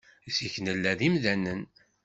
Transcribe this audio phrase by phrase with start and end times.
[0.35, 1.61] Zik, nella d imdanen.